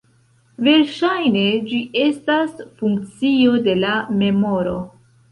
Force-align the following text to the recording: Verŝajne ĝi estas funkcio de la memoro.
Verŝajne 0.67 1.43
ĝi 1.73 1.81
estas 2.03 2.55
funkcio 2.79 3.59
de 3.67 3.75
la 3.83 3.91
memoro. 4.23 4.73